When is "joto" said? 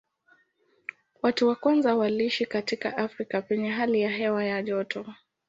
4.63-5.05